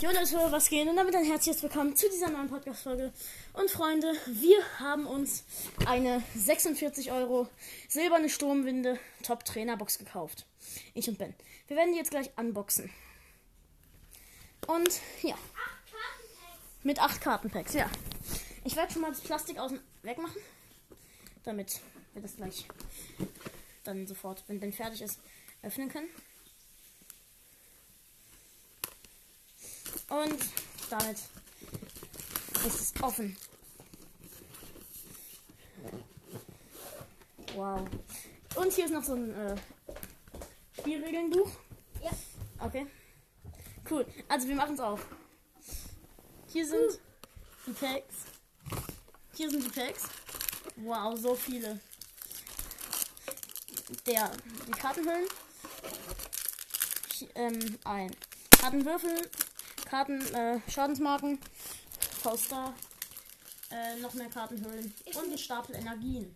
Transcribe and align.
Jo 0.00 0.10
Leute, 0.12 0.52
was 0.52 0.68
geht? 0.68 0.86
Und 0.86 0.94
damit 0.94 1.16
ein 1.16 1.24
herzliches 1.24 1.60
Willkommen 1.60 1.96
zu 1.96 2.08
dieser 2.08 2.30
neuen 2.30 2.48
Podcast-Folge. 2.48 3.12
Und 3.52 3.68
Freunde, 3.68 4.12
wir 4.26 4.58
haben 4.78 5.08
uns 5.08 5.42
eine 5.86 6.22
46 6.36 7.10
Euro 7.10 7.48
silberne 7.88 8.28
Sturmwinde 8.28 9.00
Top 9.24 9.44
Trainer 9.44 9.76
Box 9.76 9.98
gekauft. 9.98 10.46
Ich 10.94 11.08
und 11.08 11.18
Ben. 11.18 11.34
Wir 11.66 11.76
werden 11.76 11.90
die 11.90 11.98
jetzt 11.98 12.12
gleich 12.12 12.30
unboxen. 12.36 12.92
Und 14.68 15.00
ja. 15.22 15.34
Mit 16.84 17.02
acht 17.02 17.20
Kartenpacks, 17.20 17.74
ja. 17.74 17.90
Ich 18.62 18.76
werde 18.76 18.92
schon 18.92 19.02
mal 19.02 19.10
das 19.10 19.20
Plastik 19.20 19.58
außen 19.58 19.80
wegmachen. 20.02 20.40
Damit 21.42 21.80
wir 22.12 22.22
das 22.22 22.36
gleich 22.36 22.66
dann 23.82 24.06
sofort, 24.06 24.44
wenn 24.46 24.60
Ben 24.60 24.72
fertig 24.72 25.02
ist, 25.02 25.18
öffnen 25.64 25.88
können. 25.88 26.08
Und 30.08 30.38
damit 30.90 31.18
ist 32.66 32.80
es 32.80 33.02
offen. 33.02 33.36
Wow. 37.54 37.86
Und 38.54 38.72
hier 38.72 38.86
ist 38.86 38.92
noch 38.92 39.04
so 39.04 39.14
ein 39.14 39.34
äh, 39.34 39.56
Spielregelnbuch. 40.78 41.50
Ja. 42.02 42.10
Okay. 42.60 42.86
Cool. 43.90 44.06
Also 44.28 44.48
wir 44.48 44.56
machen 44.56 44.74
es 44.74 44.80
auf. 44.80 45.06
Hier 46.52 46.66
sind 46.66 46.98
die 47.66 47.72
Packs. 47.72 48.14
Hier 49.34 49.50
sind 49.50 49.64
die 49.64 49.70
Packs. 49.70 50.04
Wow, 50.76 51.18
so 51.18 51.34
viele. 51.34 51.80
Der, 54.06 54.30
die 54.66 54.70
Kartenhüllen. 54.72 55.26
Ähm, 57.34 57.78
ein 57.84 58.16
Kartenwürfel. 58.50 59.28
Karten, 59.88 60.20
äh, 60.34 60.60
Schadensmarken. 60.70 61.38
Poster. 62.22 62.74
Äh, 63.70 63.96
noch 64.00 64.14
mehr 64.14 64.28
Kartenhüllen. 64.28 64.94
Ich 65.04 65.16
Und 65.16 65.32
ein 65.32 65.38
Stapel 65.38 65.76
Energien. 65.76 66.34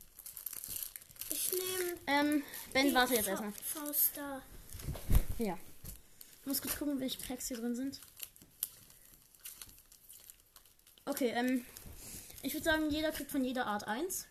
Ich 1.30 1.50
nehme. 1.52 1.98
Ähm, 2.06 2.42
Ben, 2.72 2.94
warte 2.94 3.14
jetzt 3.14 3.28
erstmal. 3.28 3.52
Faust 3.52 4.12
da. 4.16 4.42
Ja. 5.38 5.58
Ich 6.40 6.46
muss 6.46 6.60
kurz 6.60 6.76
gucken, 6.78 7.00
welche 7.00 7.18
Packs 7.20 7.48
hier 7.48 7.56
drin 7.58 7.74
sind. 7.74 8.00
Okay, 11.04 11.28
ähm. 11.28 11.64
Ich 12.42 12.54
würde 12.54 12.64
sagen, 12.64 12.90
jeder 12.90 13.12
kriegt 13.12 13.30
von 13.30 13.44
jeder 13.44 13.66
Art 13.66 13.86
eins. 13.86 14.26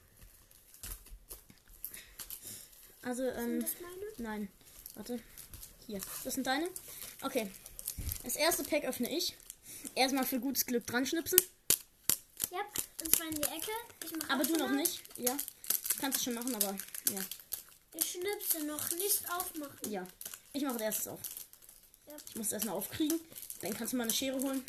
Also, 3.01 3.23
Sind 3.23 3.37
ähm. 3.37 3.61
das 3.61 3.71
meine? 3.81 4.05
Nein. 4.17 4.51
Warte. 4.95 5.19
Hier. 5.87 6.01
Das 6.23 6.33
sind 6.35 6.45
deine? 6.45 6.69
Okay. 7.21 7.49
Das 8.23 8.35
erste 8.35 8.63
Pack 8.63 8.83
öffne 8.85 9.09
ich. 9.15 9.35
Erstmal 9.95 10.25
für 10.25 10.39
gutes 10.39 10.65
Glück 10.65 10.85
dran 10.85 11.05
schnipsen. 11.05 11.39
Ja. 12.51 12.59
Und 13.03 13.15
zwar 13.15 13.27
in 13.27 13.35
die 13.35 13.41
Ecke. 13.43 13.71
Aber 14.29 14.43
du 14.43 14.53
noch 14.53 14.67
mal. 14.67 14.75
nicht. 14.75 15.01
Ja. 15.17 15.35
Kannst 15.99 16.19
du 16.19 16.23
schon 16.25 16.33
machen, 16.35 16.53
aber 16.55 16.77
ja. 17.11 17.21
Ich 17.93 18.11
schnipse 18.11 18.63
noch 18.65 18.91
nicht 18.91 19.23
aufmachen. 19.31 19.91
Ja. 19.91 20.07
Ich 20.53 20.63
mache 20.63 20.73
das 20.73 20.81
erstes 20.81 21.07
auf. 21.07 21.19
Ja. 22.07 22.13
Ich 22.27 22.35
muss 22.35 22.47
das 22.47 22.53
erstmal 22.53 22.75
aufkriegen. 22.75 23.19
Dann 23.61 23.73
kannst 23.73 23.93
du 23.93 23.97
mal 23.97 24.03
eine 24.03 24.13
Schere 24.13 24.39
holen. 24.41 24.63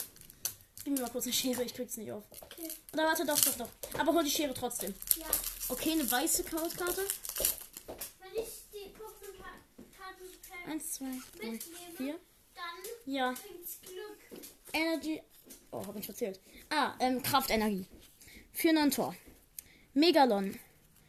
Gib 0.84 0.94
mir 0.94 1.02
mal 1.02 1.10
kurz 1.10 1.24
eine 1.24 1.32
Schere, 1.32 1.62
ich 1.62 1.74
krieg's 1.74 1.96
nicht 1.96 2.10
auf. 2.10 2.24
Okay. 2.40 2.68
Oder 2.92 3.04
warte, 3.04 3.24
doch, 3.24 3.40
doch, 3.40 3.56
doch. 3.56 3.68
Aber 3.98 4.12
hol 4.12 4.24
die 4.24 4.30
Schere 4.30 4.52
trotzdem. 4.52 4.94
Ja. 5.16 5.26
Okay, 5.68 5.92
eine 5.92 6.10
weiße 6.10 6.42
Krautkarte. 6.44 7.06
Wenn 7.86 8.42
ich 8.42 8.48
die 8.72 8.88
Puppenkarten 8.90 10.26
Eins, 10.66 10.92
zwei, 10.92 11.20
drei, 11.38 11.58
vier. 11.96 12.18
Ja. 13.06 13.34
Energy. 14.72 15.20
Oh, 15.70 15.86
hab 15.86 15.96
ich 15.96 16.06
verzählt. 16.06 16.40
Ah, 16.70 16.94
ähm, 17.00 17.22
Kraftenergie. 17.22 17.86
Für 18.52 18.72
Nantor. 18.72 19.14
Megalon. 19.94 20.58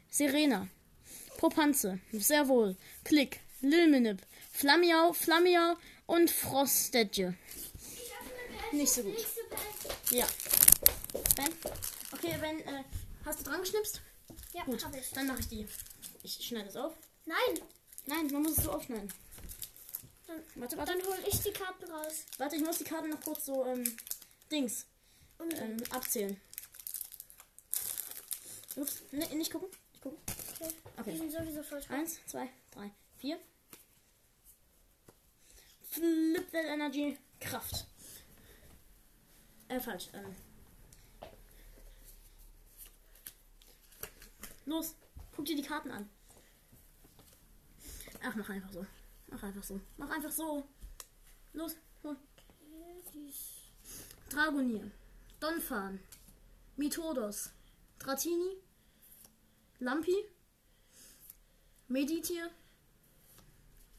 Serena. 0.10 0.68
Popanze. 1.38 2.00
Sehr 2.12 2.48
wohl. 2.48 2.76
Klick. 3.04 3.40
Lilminip. 3.62 4.22
Flammiau, 4.52 5.14
Flammiau 5.14 5.76
und 6.06 6.30
Frostedje. 6.30 7.36
Nicht 8.72 8.92
so 8.92 9.04
gut. 9.04 9.14
nächste 9.14 9.42
Pack. 9.50 10.12
Ja. 10.12 10.28
Ben? 11.36 11.50
Okay, 12.12 12.36
Ben, 12.42 12.60
äh, 12.62 12.84
hast 13.26 13.40
du 13.40 13.44
dran 13.44 13.62
geschnipst? 13.62 14.02
Ja, 14.54 14.64
Gut, 14.64 14.84
hab 14.84 14.96
ich. 14.96 15.10
dann 15.12 15.28
mache 15.28 15.40
ich 15.40 15.48
die. 15.48 15.68
Ich 16.24 16.34
schneide 16.46 16.70
es 16.70 16.76
auf. 16.76 16.94
Nein. 17.26 17.62
Nein, 18.06 18.28
man 18.32 18.44
muss 18.44 18.58
es 18.58 18.64
so 18.64 18.72
aufschneiden. 18.72 19.12
Dann, 20.28 20.42
Warte, 20.56 20.78
warte. 20.78 20.94
dann 20.98 21.06
hole 21.06 21.28
ich 21.28 21.42
die 21.42 21.52
Karten 21.52 21.84
raus. 21.92 22.26
Warte, 22.38 22.56
ich 22.56 22.62
muss 22.64 22.78
die 22.78 22.84
Karten 22.86 23.10
noch 23.10 23.22
kurz 23.22 23.46
so, 23.46 23.66
ähm, 23.66 23.84
Dings, 24.52 24.86
Und 25.38 25.54
ähm, 25.60 25.78
abzählen. 25.92 26.40
Ups, 28.76 29.02
ne, 29.12 29.28
nicht 29.36 29.52
gucken. 29.52 29.70
Nicht 29.92 30.02
gucken. 30.02 30.18
okay. 30.28 30.74
Die 30.98 31.00
Okay. 31.02 31.18
sind 31.18 31.32
sowieso 31.32 31.64
voll 31.64 31.82
schwer. 31.82 31.98
Eins, 31.98 32.20
zwei, 32.26 32.50
drei, 32.72 32.90
vier. 33.18 33.40
Flipwell 35.92 36.66
Energy, 36.66 37.18
Kraft. 37.40 37.86
Äh, 39.68 39.80
falsch. 39.80 40.10
Ähm. 40.14 40.36
Los, 44.66 44.96
guck 45.36 45.46
dir 45.46 45.56
die 45.56 45.62
Karten 45.62 45.92
an. 45.92 46.10
Ach, 48.24 48.36
mach 48.36 48.50
einfach 48.50 48.72
so. 48.72 48.86
Mach 49.34 49.42
einfach 49.44 49.64
so. 49.64 49.82
Mach 49.98 50.10
einfach 50.12 50.32
so. 50.32 50.64
Los, 51.54 51.76
hol. 52.04 52.16
Dragonier, 54.30 54.90
Donphan, 55.40 56.00
Methodos, 56.78 57.50
Dratini, 58.00 58.58
Lampi, 59.80 60.16
Meditier, 61.88 62.50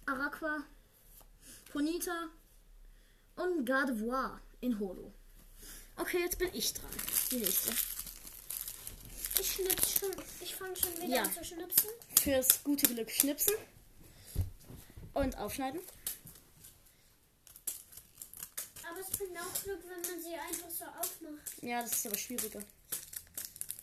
Araqua, 0.07 0.65
Ponita 1.73 2.29
und 3.37 3.65
Gardevoir 3.65 4.41
in 4.61 4.79
Holo. 4.79 5.13
Okay, 5.97 6.21
jetzt 6.21 6.39
bin 6.39 6.51
ich 6.53 6.73
dran. 6.75 6.91
Die 7.31 7.37
nächste. 7.37 7.73
Ich 9.41 9.53
schnips 9.53 9.99
schon. 9.99 10.11
Ich 10.41 10.55
fange 10.55 10.77
schon 10.77 10.97
wieder 10.97 11.07
Ja. 11.07 11.23
an 11.23 11.33
zu 11.33 11.45
schnipsen. 11.45 11.91
Fürs 12.21 12.63
gute 12.65 12.87
Glück 12.93 13.11
schnipsen. 13.11 13.55
Und 15.15 15.39
aufschneiden. 15.39 15.81
Aber 18.89 19.01
es 19.01 19.11
bringt 19.17 19.39
auch 19.39 19.63
Glück, 19.63 19.81
wenn 19.85 20.01
man 20.03 20.23
sie 20.23 20.35
einfach 20.35 20.71
so 20.71 20.85
aufmacht. 20.85 21.63
Ja, 21.63 21.83
das 21.83 21.93
ist 21.93 22.07
aber 22.07 22.19
schwieriger. 22.19 22.61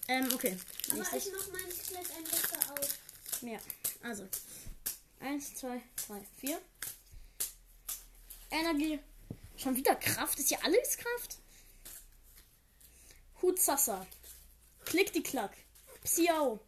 Ähm, 0.08 0.30
okay. 0.34 0.58
Aber 0.90 0.98
Nächstes. 0.98 1.28
ich 1.28 1.34
mach 1.34 1.48
meins 1.52 1.88
gleich 1.88 2.18
einfach 2.18 2.50
so 2.50 2.74
auf. 2.74 3.00
Ja, 3.42 3.60
also. 4.04 4.28
Eins, 5.20 5.56
zwei, 5.56 5.82
drei, 6.08 6.22
vier. 6.38 6.62
Energie. 8.50 9.00
Schon 9.56 9.76
wieder 9.76 9.96
Kraft. 9.96 10.40
Ist 10.40 10.52
ja 10.52 10.58
alles 10.64 10.98
Kraft? 10.98 11.38
Hutsassa. 13.42 14.06
Klick 14.86 15.14
die 15.14 15.24
Klack. 15.24 15.56
Psiau. 16.04 16.60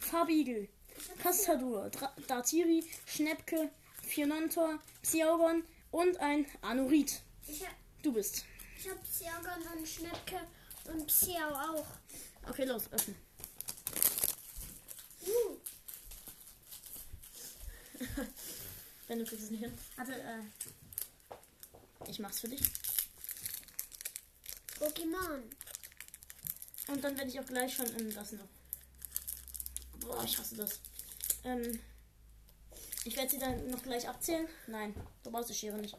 Farbigel. 0.00 0.68
Kastadur. 1.22 1.88
Dra 1.90 2.14
Dartiri. 2.26 2.84
Fionantor. 4.12 4.78
Psiaugon. 5.02 5.64
Und 5.90 6.18
ein 6.20 6.46
Anorit. 6.60 7.22
Hab, 7.48 7.74
Du 8.02 8.12
bist. 8.12 8.44
ich 8.78 8.88
hab 8.88 9.02
Psiagon 9.04 9.62
und 9.76 9.86
Schnäppke 9.86 10.40
und 10.84 11.06
Psiau 11.06 11.48
auch. 11.48 11.86
Okay, 12.48 12.64
los, 12.64 12.90
öffnen. 12.92 13.16
Uh, 15.26 15.56
Wenn 19.06 19.18
du 19.18 19.24
kriegst 19.24 19.44
es 19.44 19.50
nicht 19.50 19.60
hin. 19.60 19.78
Warte, 19.96 20.12
äh. 20.14 20.40
Ich 22.08 22.18
mach's 22.18 22.40
für 22.40 22.48
dich. 22.48 22.62
Pokémon. 24.80 25.42
Und 26.88 27.04
dann 27.04 27.16
werde 27.16 27.30
ich 27.30 27.38
auch 27.38 27.46
gleich 27.46 27.74
schon 27.74 27.86
in 27.96 28.12
das 28.12 28.32
noch. 28.32 28.48
Boah, 30.00 30.24
ich 30.24 30.36
hasse 30.36 30.56
das. 30.56 30.80
Ähm, 31.44 31.78
ich 33.04 33.16
werde 33.16 33.30
sie 33.30 33.38
dann 33.38 33.68
noch 33.68 33.82
gleich 33.82 34.08
abzählen. 34.08 34.48
Nein, 34.66 34.94
du 35.22 35.30
brauchst 35.30 35.50
die 35.50 35.54
Schere 35.54 35.78
nicht. 35.78 35.96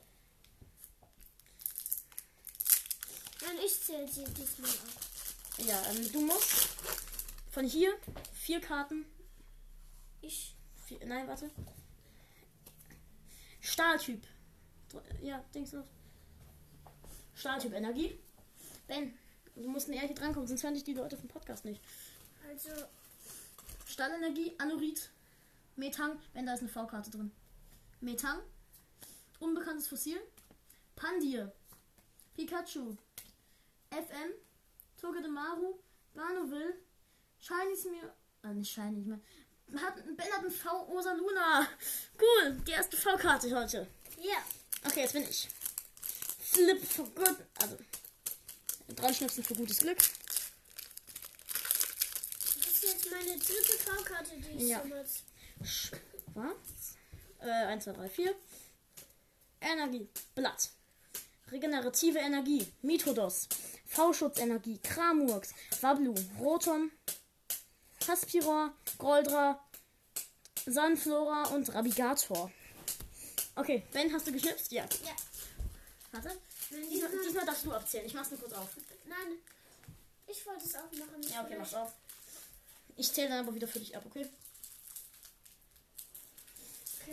Nein, 3.42 3.58
ich 3.66 3.82
zähle 3.82 4.08
sie 4.08 4.24
diesmal 4.26 4.70
auf. 4.70 5.58
Ja, 5.58 5.82
ähm, 5.92 6.12
du 6.12 6.22
musst 6.22 6.70
von 7.52 7.66
hier 7.68 7.94
vier 8.34 8.62
Karten. 8.62 9.06
Ich. 10.22 10.56
Vier, 10.86 11.06
nein, 11.06 11.28
warte. 11.28 11.52
Stahltyp. 13.62 14.26
Ja, 15.22 15.44
Dings 15.54 15.72
los. 15.74 15.88
Stahltyp 17.36 17.74
Energie. 17.74 18.20
Ben, 18.88 19.18
du 19.56 19.70
musst 19.70 19.88
näher 19.90 20.08
hier 20.08 20.16
drankommen, 20.16 20.48
sonst 20.48 20.64
hören 20.64 20.74
dich 20.74 20.84
die 20.84 20.94
Leute 20.94 21.18
vom 21.18 21.28
Podcast 21.28 21.66
nicht. 21.66 21.82
Also, 22.50 22.70
Stahlenergie, 23.86 24.54
Anorit, 24.58 25.10
Metang, 25.76 26.20
wenn 26.34 26.46
da 26.46 26.54
ist 26.54 26.60
eine 26.62 26.70
V-Karte 26.70 27.10
drin. 27.12 27.32
Metang, 28.02 28.40
unbekanntes 29.40 29.88
Fossil, 29.88 30.20
Pandir, 30.96 31.52
Pikachu, 32.36 32.96
FM, 33.92 34.32
Togedemaru, 35.00 35.80
Barnoville, 36.14 36.76
Shiny 37.40 37.76
Smir... 37.76 38.14
Äh, 38.44 38.54
nicht 38.54 38.72
Shiny, 38.72 39.02
ich 39.02 39.08
mein, 39.08 39.22
hat, 39.82 39.96
Ben 40.18 40.32
hat 40.32 40.44
ein 40.44 40.52
V 40.52 40.88
Osa 40.90 41.14
Luna. 41.14 41.68
Cool, 42.20 42.58
die 42.68 42.72
erste 42.72 42.98
V-Karte 42.98 43.56
heute. 43.56 43.88
Ja. 44.22 44.38
Okay, 44.86 45.02
jetzt 45.02 45.14
bin 45.14 45.24
ich. 45.24 45.48
Flip 46.40 46.86
for 46.86 47.06
good. 47.16 47.38
Also, 47.62 47.78
dran 48.96 49.14
schnipsen 49.14 49.44
für 49.44 49.56
gutes 49.56 49.80
Glück. 49.80 49.98
Das 49.98 50.10
ist 52.68 52.84
jetzt 52.84 53.10
meine 53.10 53.38
dritte 53.40 53.74
V-Karte, 53.80 54.38
die 54.38 54.50
ich 54.58 54.70
Ja. 54.70 54.84
so 54.84 54.90
Was? 56.34 56.96
Äh, 57.40 57.50
1, 57.68 57.84
2, 57.86 57.92
3, 57.94 58.10
4. 58.10 58.36
Energie. 59.62 60.08
Blatt. 60.36 60.70
Regenerative 61.52 62.20
Energie. 62.20 62.68
Mitodos. 62.82 63.48
V-Schutzenergie. 63.88 64.80
Kramurks. 64.80 65.54
Wablu. 65.82 66.14
Rotom. 66.40 66.92
Haspiror. 68.08 68.74
Goldra. 68.98 69.60
Sunflora 70.66 71.44
und 71.54 71.74
Rabigator. 71.74 72.52
Okay, 73.56 73.84
Ben, 73.92 74.12
hast 74.12 74.28
du 74.28 74.32
geschnipst? 74.32 74.72
Ja. 74.72 74.84
Ja. 75.06 75.16
Warte. 76.12 76.32
Diesmal- 76.72 77.12
diesmal 77.26 77.46
darfst 77.46 77.66
du 77.66 77.72
abzählen. 77.74 78.06
Ich 78.06 78.14
mach's 78.14 78.32
nur 78.32 78.40
kurz 78.40 78.54
auf. 78.54 78.70
Nein. 79.06 79.38
Ich 80.28 80.46
wollte 80.46 80.66
es 80.66 80.76
auch 80.76 80.92
machen. 80.94 81.22
Ja, 81.32 81.44
okay, 81.44 81.56
mach's 81.58 81.74
auf. 81.74 81.92
Ich 82.96 83.12
zähle 83.12 83.30
dann 83.30 83.40
aber 83.46 83.54
wieder 83.56 83.68
für 83.68 83.80
dich 83.80 83.96
ab, 83.96 84.04
okay? 84.06 84.28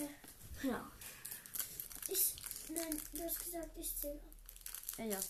Okay. 0.00 0.68
Ja. 0.68 0.90
Ich. 2.08 2.34
Nein, 2.68 3.00
du 3.12 3.24
hast 3.24 3.40
gesagt, 3.40 3.70
ich 3.78 3.96
zähle 3.96 4.14
ab. 4.14 4.32
Ja, 4.98 5.04
ja. 5.04 5.20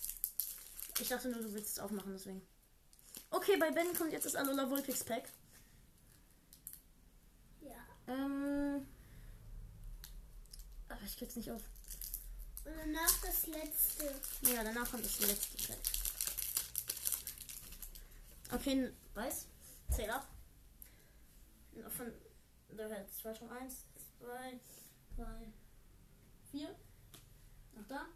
Ich 1.00 1.08
dachte 1.08 1.28
nur, 1.28 1.42
du 1.42 1.52
willst 1.52 1.70
es 1.70 1.78
aufmachen, 1.78 2.12
deswegen. 2.12 2.46
Okay, 3.30 3.56
bei 3.56 3.70
Ben 3.70 3.94
kommt 3.94 4.12
jetzt 4.12 4.26
das 4.26 4.34
Alola 4.34 4.68
Vulpix 4.68 5.04
Pack. 5.04 5.28
Ja. 7.60 7.76
Ähm. 8.08 8.86
Aber 10.88 11.02
ich 11.04 11.16
krieg's 11.16 11.36
nicht 11.36 11.50
auf. 11.50 11.62
Und 12.64 12.76
danach 12.76 13.20
das 13.22 13.46
letzte. 13.46 14.20
Ja, 14.42 14.62
danach 14.62 14.90
kommt 14.90 15.04
das 15.04 15.20
letzte 15.20 15.68
Pack. 15.68 15.78
Okay, 18.52 18.92
weiß. 19.14 19.46
Zähl 19.94 20.10
ab. 20.10 20.28
Von. 21.96 22.12
Da 22.76 22.84
hört 22.84 23.12
zwei 23.12 23.34
schon. 23.34 23.50
Eins, 23.50 23.84
zwei, 24.20 24.60
drei, 25.16 25.52
vier. 26.50 26.76
Noch 27.72 27.86
da. 27.86 28.06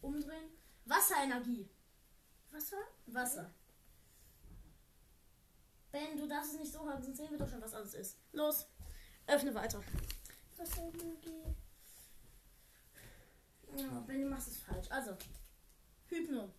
Umdrehen. 0.00 0.50
Wasserenergie. 0.84 1.68
Wasser? 2.50 2.82
Wasser. 3.06 3.52
Ben, 5.92 6.16
du 6.16 6.26
darfst 6.28 6.54
es 6.54 6.60
nicht 6.60 6.72
so 6.72 6.88
haben, 6.88 7.02
sonst 7.02 7.16
sehen 7.16 7.30
wir 7.30 7.38
doch 7.38 7.48
schon, 7.48 7.60
was 7.60 7.74
alles 7.74 7.94
ist. 7.94 8.18
Los. 8.32 8.66
Öffne 9.26 9.54
weiter. 9.54 9.82
Wasserenergie. 10.56 11.54
Ja, 13.76 13.88
Ben, 14.06 14.22
du 14.22 14.28
machst 14.28 14.48
es 14.48 14.58
falsch. 14.58 14.90
Also. 14.90 15.16
Hypno. 16.06 16.52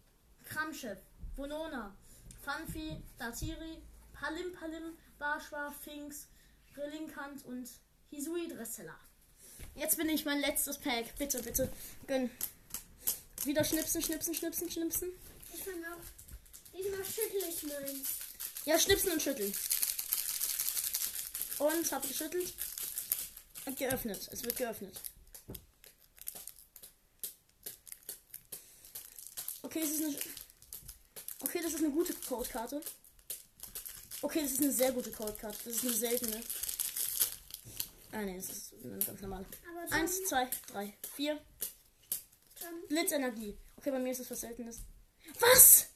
Kramchef. 0.43 0.99
Vonona. 1.35 1.95
Fanfi. 2.41 3.01
Datiri. 3.17 3.81
Palim 4.13 4.53
Palim. 4.53 4.97
Barschwa. 5.17 5.71
Finks. 5.71 6.27
Relinkant 6.75 7.43
und 7.45 7.69
Hisui 8.12 8.48
Dressella. 8.50 9.00
Jetzt 9.75 9.98
bin 9.98 10.10
ich 10.10 10.25
mein 10.25 10.42
letztes 10.42 10.78
Pack. 10.78 11.16
Bitte, 11.18 11.42
bitte. 11.42 11.72
Gönn. 12.08 12.30
Wieder 13.46 13.63
schnipsen, 13.63 14.02
schnipsen, 14.02 14.36
schnipsen, 14.36 14.69
schnipsen. 14.69 15.12
Ich 15.54 15.63
fange 15.63 15.88
auch. 15.94 16.78
Diesmal 16.78 17.06
schüttel 17.06 17.42
ich 17.48 17.63
meins. 17.63 18.10
Ja, 18.66 18.78
schnipsen 18.78 19.13
und 19.13 19.22
schütteln. 19.22 19.54
Und 21.58 21.92
habe 21.92 22.08
geschüttelt. 22.08 22.54
Und 23.66 23.78
geöffnet. 23.78 24.30
Es 24.31 24.44
wird 24.44 24.58
geöffnet. 24.58 25.00
Okay, 29.62 29.81
es 29.84 29.92
ist 29.92 30.04
eine. 30.04 30.16
Okay, 31.40 31.62
das 31.63 31.74
ist 31.74 31.80
eine 31.80 31.92
gute 31.92 32.13
Codekarte. 32.13 32.81
Okay, 34.22 34.42
das 34.42 34.52
ist 34.52 34.62
eine 34.62 34.72
sehr 34.74 34.92
gute 34.92 35.12
Codekarte. 35.12 35.58
Das 35.63 35.75
ist 35.75 35.86
eine 35.86 35.94
seltene. 35.94 36.44
Ah 38.12 38.22
ne, 38.22 38.36
das 38.36 38.50
ist 38.50 38.74
ganz 39.06 39.22
John, 39.22 39.46
Eins, 39.92 40.24
zwei, 40.25 40.50
drei, 40.72 40.94
vier. 41.16 41.40
Blitzenergie. 42.90 43.58
Okay, 43.78 43.92
bei 43.92 44.00
mir 44.00 44.12
ist 44.12 44.19
es 44.19 44.30
was 44.30 44.42
Seltenes. 44.42 44.81
Was? 45.40 45.88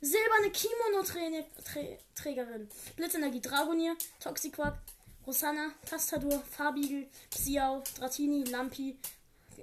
Silberne 0.00 0.50
Kimono-Trägerin. 0.50 2.68
Blitzenergie. 2.96 3.40
Dragonier, 3.40 3.96
Toxiquack, 4.18 4.78
Rosanna, 5.26 5.72
Tastadur, 5.86 6.42
Farbigel, 6.42 7.08
Psiau, 7.30 7.82
Dratini, 7.96 8.42
Lampi, 8.44 8.98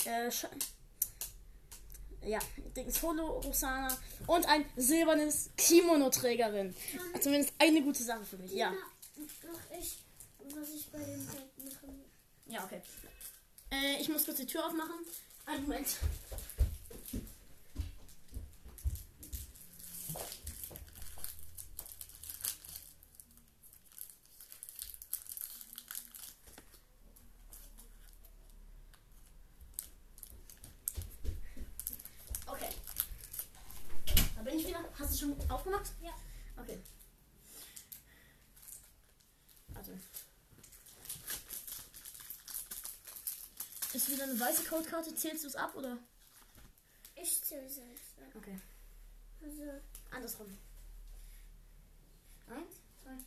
äh, 0.06 0.32
Sch 0.32 0.46
ja, 2.26 2.40
Dings 2.76 3.02
Holo, 3.02 3.40
Rosana 3.40 3.96
und 4.28 4.48
ein 4.48 4.66
silbernes 4.76 5.50
Kimono-Trägerin. 5.58 6.76
Zumindest 7.22 7.54
eine 7.60 7.82
gute 7.82 8.04
Sache 8.04 8.26
für 8.26 8.38
mich, 8.38 8.52
ja. 8.52 8.74
mach 9.18 9.78
ich, 9.78 9.98
was 10.62 10.70
ich 10.74 10.92
bei 10.92 11.00
dem 11.00 11.26
Pack 11.26 11.58
machen. 11.58 12.06
Ja, 12.48 12.64
okay. 12.66 12.82
Äh, 13.72 14.02
ich 14.02 14.10
muss 14.10 14.26
kurz 14.26 14.38
die 14.38 14.46
Tür 14.46 14.66
aufmachen. 14.66 15.06
Einen 15.46 15.64
Moment. 15.64 15.88
Okay. 32.48 32.70
Da 34.36 34.42
bin 34.44 34.60
ich 34.60 34.68
wieder. 34.68 34.84
Hast 34.98 35.14
du 35.14 35.18
schon 35.18 35.52
aufgemacht? 35.52 35.92
Ja. 36.02 36.12
Okay. 36.58 36.80
Also. 39.74 39.94
Ist 44.00 44.10
wieder 44.10 44.24
eine 44.24 44.40
weiße 44.40 44.64
Codekarte. 44.64 45.14
Zählst 45.14 45.44
du 45.44 45.50
es 45.50 45.58
ab 45.58 45.76
oder? 45.76 45.98
Ich 47.18 47.44
zähle 47.44 47.68
selbst. 47.70 48.18
ab. 48.18 48.34
Okay. 48.34 48.58
Also, 49.44 49.64
Andersrum. 50.10 50.58
Eins, 52.48 52.76
zwei, 53.04 53.18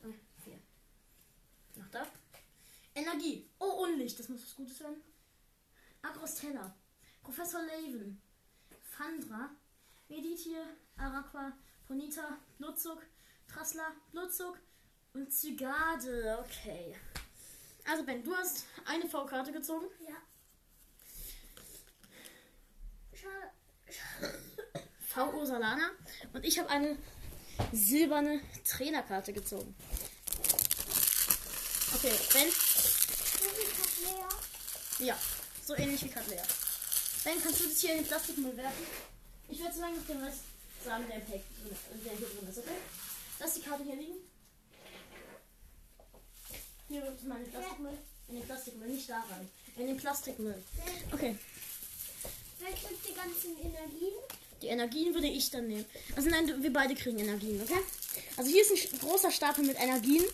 drei, 0.00 0.14
vier. 0.42 0.58
Noch 1.76 1.86
da. 1.90 2.06
Energie. 2.94 3.46
Oh, 3.58 3.82
Unlicht. 3.84 4.18
Das 4.18 4.30
muss 4.30 4.42
was 4.42 4.56
Gutes 4.56 4.78
sein. 4.78 4.96
Agrostella. 6.00 6.74
Professor 7.22 7.60
Laven. 7.60 8.18
Fandra. 8.84 9.50
Meditir. 10.08 10.64
Araqua. 10.96 11.52
Ponita. 11.86 12.38
Blutzug. 12.56 13.02
Trassler. 13.48 13.92
Blutzug. 14.12 14.58
Und 15.12 15.30
Zygade. 15.30 16.42
Okay. 16.42 16.96
Also 17.86 18.02
Ben, 18.04 18.24
du 18.24 18.34
hast 18.34 18.64
eine 18.86 19.06
V-Karte 19.06 19.52
gezogen. 19.52 19.88
ja. 20.08 20.16
V. 25.14 25.30
Ursalana. 25.34 25.90
Und 26.32 26.44
ich 26.44 26.58
habe 26.58 26.70
eine 26.70 26.96
silberne 27.72 28.40
Trainerkarte 28.64 29.32
gezogen. 29.32 29.74
Okay, 31.94 32.12
Ben. 32.32 32.48
Ja, 35.06 35.18
so 35.64 35.74
ähnlich 35.76 36.02
wie 36.04 36.08
Katlea. 36.08 36.42
Ben, 37.24 37.42
kannst 37.42 37.60
du 37.60 37.68
das 37.68 37.80
hier 37.80 37.92
in 37.92 37.98
den 37.98 38.06
Plastikmüll 38.06 38.56
werfen? 38.56 38.86
Ich 39.48 39.60
werde 39.60 39.74
so 39.74 39.80
lange 39.80 39.96
noch 39.96 40.06
den 40.06 40.22
Rest 40.22 40.40
sagen, 40.84 41.04
der, 41.08 41.16
im 41.16 41.26
Pack, 41.26 41.40
der 42.04 42.12
hier 42.12 42.26
drin 42.26 42.48
ist, 42.48 42.58
okay? 42.58 42.70
Lass 43.38 43.54
die 43.54 43.60
Karte 43.60 43.84
hier 43.84 43.96
liegen. 43.96 44.18
Hier 46.88 47.04
ist 47.04 47.24
meine 47.24 47.44
Plastikmüll. 47.44 47.98
In 48.28 48.34
den 48.36 48.44
Plastikmüll, 48.44 48.88
nicht 48.88 49.10
da 49.10 49.20
rein. 49.30 49.48
In 49.76 49.86
den 49.86 49.96
Plastikmüll. 49.96 50.62
Okay, 51.12 51.36
Wer 52.62 52.70
kriegt 52.74 53.08
die 53.08 53.14
ganzen 53.14 53.58
Energien? 53.58 54.22
Die 54.62 54.68
Energien 54.68 55.14
würde 55.14 55.26
ich 55.26 55.50
dann 55.50 55.66
nehmen. 55.66 55.84
Also 56.16 56.30
nein, 56.30 56.62
wir 56.62 56.72
beide 56.72 56.94
kriegen 56.94 57.18
Energien, 57.18 57.60
okay? 57.60 57.80
Also 58.36 58.50
hier 58.50 58.62
ist 58.62 58.92
ein 58.92 58.98
großer 58.98 59.30
Stapel 59.30 59.64
mit 59.64 59.78
Energien. 59.78 60.24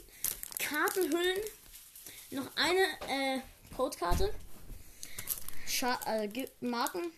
Kartenhüllen. 0.58 1.40
Noch 2.30 2.50
eine 2.56 2.80
äh, 3.08 3.40
Codekarte. 3.76 4.32
Scha 5.66 5.98
äh, 6.06 6.46
Marken. 6.60 7.12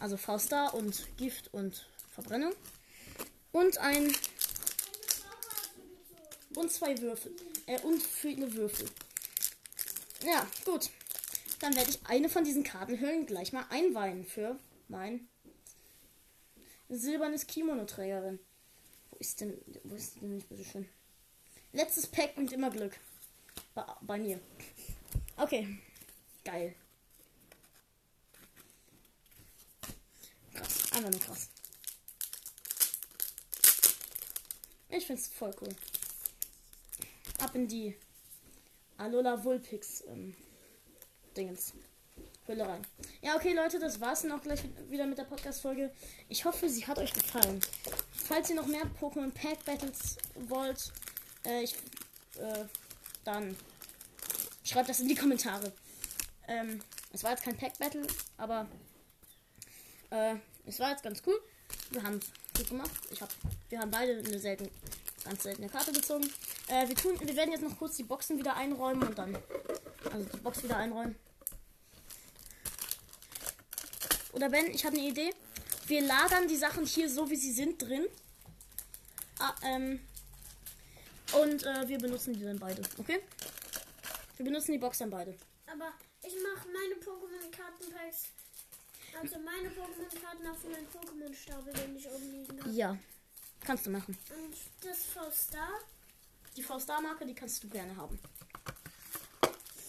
Also 0.00 0.16
V-Star 0.16 0.74
und 0.74 1.06
Gift 1.16 1.52
und 1.54 1.86
Verbrennung. 2.12 2.52
Und 3.52 3.78
ein. 3.78 4.12
Und 6.56 6.72
zwei 6.72 6.98
Würfel. 7.00 7.32
Äh, 7.66 7.80
und 7.80 8.02
viele 8.02 8.52
Würfel. 8.54 8.88
Ja, 10.24 10.46
gut. 10.64 10.90
Dann 11.60 11.76
werde 11.76 11.90
ich 11.90 12.00
eine 12.04 12.28
von 12.28 12.44
diesen 12.44 12.64
Kartenhüllen 12.64 13.26
gleich 13.26 13.52
mal 13.52 13.64
einweihen 13.70 14.24
für 14.26 14.58
Nein. 14.88 15.28
Silbernes 16.88 17.46
Kimono-Trägerin. 17.46 18.38
Wo 19.10 19.16
ist 19.18 19.40
denn, 19.40 19.58
wo 19.84 19.94
ist 19.94 20.20
denn 20.20 20.34
nicht, 20.34 20.48
bitteschön? 20.48 20.88
Letztes 21.72 22.06
Pack 22.06 22.34
bringt 22.34 22.52
immer 22.52 22.70
Glück. 22.70 22.98
Bei, 23.74 23.84
bei 24.00 24.18
mir. 24.18 24.40
Okay. 25.36 25.78
Geil. 26.44 26.74
Krass. 30.52 30.92
Einfach 30.92 31.10
nur 31.10 31.20
krass. 31.20 31.48
Ich 34.90 35.06
find's 35.06 35.26
voll 35.28 35.54
cool. 35.60 35.74
Ab 37.38 37.54
in 37.54 37.66
die 37.66 37.96
Alola 38.96 39.42
Vulpix 39.42 40.04
ähm, 40.06 40.36
Dingens. 41.36 41.72
Hölle 42.46 42.68
rein. 42.68 42.86
Ja, 43.22 43.36
okay, 43.36 43.54
Leute, 43.54 43.78
das 43.78 44.00
war's 44.00 44.22
dann 44.22 44.32
auch 44.32 44.42
gleich 44.42 44.60
wieder 44.90 45.06
mit 45.06 45.16
der 45.16 45.24
Podcast-Folge. 45.24 45.90
Ich 46.28 46.44
hoffe, 46.44 46.68
sie 46.68 46.86
hat 46.86 46.98
euch 46.98 47.12
gefallen. 47.12 47.60
Falls 48.12 48.50
ihr 48.50 48.56
noch 48.56 48.66
mehr 48.66 48.82
Pokémon 49.00 49.32
Pack 49.32 49.64
Battles 49.64 50.16
wollt, 50.48 50.92
äh, 51.46 51.62
ich, 51.62 51.74
äh, 52.38 52.64
dann 53.24 53.56
schreibt 54.62 54.90
das 54.90 55.00
in 55.00 55.08
die 55.08 55.14
Kommentare. 55.14 55.72
Ähm, 56.46 56.80
es 57.12 57.24
war 57.24 57.30
jetzt 57.30 57.44
kein 57.44 57.56
Pack 57.56 57.78
Battle, 57.78 58.06
aber 58.36 58.66
äh, 60.10 60.36
es 60.66 60.78
war 60.80 60.90
jetzt 60.90 61.02
ganz 61.02 61.22
cool. 61.26 61.40
Wir 61.90 62.02
haben 62.02 62.20
gut 62.56 62.68
gemacht. 62.68 62.90
Ich 63.10 63.22
hab, 63.22 63.30
wir 63.70 63.78
haben 63.78 63.90
beide 63.90 64.18
eine 64.18 64.38
selten, 64.38 64.70
ganz 65.24 65.42
seltene 65.42 65.68
Karte 65.68 65.92
gezogen. 65.92 66.28
Äh, 66.68 66.88
wir, 66.88 66.96
tun, 66.96 67.18
wir 67.18 67.36
werden 67.36 67.52
jetzt 67.52 67.62
noch 67.62 67.78
kurz 67.78 67.96
die 67.96 68.02
Boxen 68.02 68.38
wieder 68.38 68.54
einräumen 68.56 69.08
und 69.08 69.18
dann. 69.18 69.38
Also 70.12 70.28
die 70.28 70.36
Box 70.38 70.62
wieder 70.62 70.76
einräumen. 70.76 71.16
Oder 74.34 74.50
Ben, 74.50 74.66
ich 74.66 74.84
habe 74.84 74.96
eine 74.96 75.06
Idee. 75.06 75.32
Wir 75.86 76.02
lagern 76.02 76.48
die 76.48 76.56
Sachen 76.56 76.84
hier 76.86 77.08
so, 77.08 77.30
wie 77.30 77.36
sie 77.36 77.52
sind, 77.52 77.80
drin. 77.80 78.06
Ah, 79.38 79.54
ähm. 79.62 80.00
Und 81.32 81.64
äh, 81.64 81.88
wir 81.88 81.98
benutzen 81.98 82.34
die 82.34 82.42
dann 82.44 82.58
beide, 82.58 82.82
okay? 82.98 83.20
Wir 84.36 84.44
benutzen 84.44 84.72
die 84.72 84.78
Box 84.78 84.98
dann 84.98 85.10
beide. 85.10 85.36
Aber 85.66 85.92
ich 86.22 86.34
mache 86.42 86.68
meine 86.68 86.94
Pokémon-Kartenpacks. 86.96 88.24
Also 89.20 89.38
meine 89.38 89.68
Pokémon-Karten 89.68 90.46
auf 90.48 90.64
meinen 90.64 90.86
Pokémon-Stapel, 90.88 91.72
den 91.72 91.96
ich 91.96 92.08
oben 92.08 92.30
liegen 92.32 92.60
habe. 92.60 92.70
Ja, 92.70 92.98
kannst 93.64 93.86
du 93.86 93.90
machen. 93.90 94.16
Und 94.30 94.56
das 94.80 95.04
V-Star, 95.04 95.80
Die 96.56 96.62
V-Star-Marke, 96.62 97.26
die 97.26 97.34
kannst 97.34 97.62
du 97.62 97.68
gerne 97.68 97.96
haben. 97.96 98.18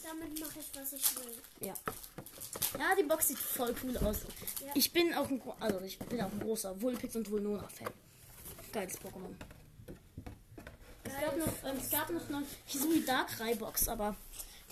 damit 0.03 0.39
mache 0.39 0.59
ich, 0.59 0.69
was 0.75 0.93
ich 0.93 1.15
will. 1.15 1.37
Ja. 1.59 1.73
Ja, 2.79 2.95
die 2.97 3.03
Box 3.03 3.27
sieht 3.29 3.37
voll 3.37 3.73
cool 3.83 3.97
aus. 3.97 4.21
Ja. 4.61 4.71
Ich 4.75 4.91
bin 4.91 5.13
auch 5.13 5.29
ein, 5.29 5.41
also 5.59 5.81
ich 5.81 5.97
bin 5.99 6.21
auch 6.21 6.31
ein 6.31 6.39
großer 6.39 6.79
Vulpix 6.81 7.15
und 7.15 7.29
Vulnona-Fan. 7.29 7.89
Geiles 8.71 8.99
Pokémon. 8.99 9.33
Es 11.03 11.13
gab 11.21 11.37
noch, 11.37 11.69
ähm, 11.69 11.77
es 11.79 11.89
gab 11.89 12.09
noch 12.09 12.27
eine 12.29 12.43
Hisui 12.65 13.05
Darkrai 13.05 13.55
Box, 13.55 13.87
aber 13.87 14.15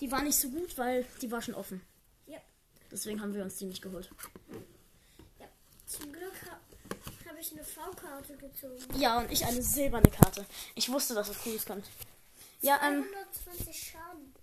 die 0.00 0.10
war 0.10 0.22
nicht 0.22 0.36
so 0.36 0.48
gut, 0.48 0.76
weil 0.76 1.06
die 1.22 1.30
war 1.30 1.40
schon 1.40 1.54
offen. 1.54 1.80
Ja. 2.26 2.38
Deswegen 2.90 3.20
haben 3.20 3.34
wir 3.34 3.42
uns 3.42 3.56
die 3.56 3.66
nicht 3.66 3.82
geholt. 3.82 4.10
ja. 5.38 5.46
Zum 5.86 6.12
Glück 6.12 6.34
ha 6.50 6.58
habe 7.28 7.40
ich 7.40 7.52
eine 7.52 7.64
V-Karte 7.64 8.36
gezogen. 8.36 9.00
Ja, 9.00 9.20
und 9.20 9.32
ich 9.32 9.44
eine 9.44 9.62
silberne 9.62 10.10
Karte. 10.10 10.44
Ich 10.74 10.90
wusste, 10.90 11.14
dass 11.14 11.28
es 11.28 11.40
cooles 11.42 11.64
kommt. 11.64 11.86
Ja, 12.60 12.80
ähm, 12.86 13.04
120 13.44 13.90
Schaden. 13.90 14.34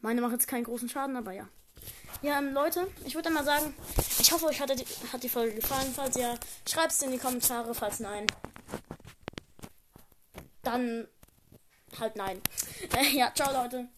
meine 0.00 0.20
macht 0.20 0.32
jetzt 0.32 0.48
keinen 0.48 0.64
großen 0.64 0.88
Schaden, 0.88 1.16
aber 1.16 1.32
ja. 1.32 1.48
Ja, 2.24 2.38
ähm, 2.38 2.54
Leute, 2.54 2.90
ich 3.04 3.14
würde 3.14 3.28
mal 3.28 3.44
sagen, 3.44 3.74
ich 4.18 4.32
hoffe, 4.32 4.46
euch 4.46 4.58
hat 4.58 4.70
die, 4.70 4.86
hat 5.12 5.22
die 5.22 5.28
Folge 5.28 5.56
gefallen. 5.56 5.92
Falls 5.94 6.16
ja, 6.16 6.36
schreibt 6.66 6.92
es 6.92 7.02
in 7.02 7.10
die 7.10 7.18
Kommentare. 7.18 7.74
Falls 7.74 8.00
nein, 8.00 8.26
dann 10.62 11.06
halt 12.00 12.16
nein. 12.16 12.40
Äh, 12.96 13.08
ja, 13.18 13.30
ciao, 13.34 13.52
Leute. 13.52 13.88